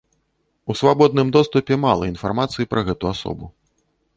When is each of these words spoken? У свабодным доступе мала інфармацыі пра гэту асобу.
У 0.73 0.75
свабодным 0.79 1.27
доступе 1.37 1.77
мала 1.85 2.09
інфармацыі 2.15 2.69
пра 2.73 2.81
гэту 2.89 3.05
асобу. 3.15 3.45